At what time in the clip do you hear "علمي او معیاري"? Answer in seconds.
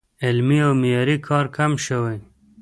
0.25-1.15